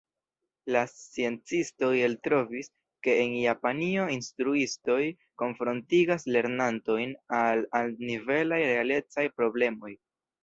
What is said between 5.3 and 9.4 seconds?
konfrontigas lernantojn al altnivelaj realecaj